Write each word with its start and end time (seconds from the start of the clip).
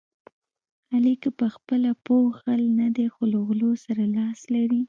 علي 0.93 1.13
که 1.23 1.29
په 1.39 1.45
خپله 1.55 1.89
پوخ 2.05 2.31
غل 2.45 2.63
نه 2.79 2.87
دی، 2.95 3.07
خو 3.13 3.23
له 3.31 3.39
غلو 3.47 3.71
سره 3.85 4.03
لاس 4.17 4.39
لري. 4.53 4.79